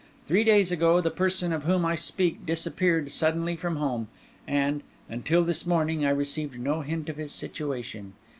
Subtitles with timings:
[0.25, 4.07] Three days ago the person of whom I speak disappeared suddenly from home;
[4.47, 8.13] and, until this morning, I received no hint of his situation.